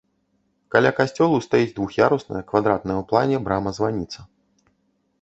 Каля 0.75 0.91
касцёлу 0.99 1.37
стаіць 1.47 1.71
двух'ярусная 1.77 2.43
квадратная 2.55 2.97
ў 3.01 3.09
плане 3.15 3.37
брама-званіца. 3.49 4.19